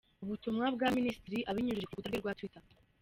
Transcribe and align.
Ubutumwa 0.23 0.65
bwa 0.75 0.87
minisitiri 0.97 1.39
abinyujije 1.49 1.85
kurukuta 1.87 2.09
rwe 2.09 2.21
rwa 2.21 2.33
twitter 2.37 2.63